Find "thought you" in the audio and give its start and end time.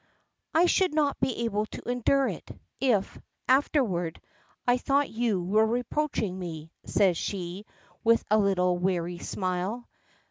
4.79-5.39